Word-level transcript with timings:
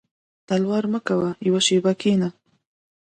•تلوار 0.47 0.83
مه 0.93 0.99
کوه 1.07 1.29
یو 1.47 1.57
شېبه 1.67 1.93
کښېنه. 1.99 2.29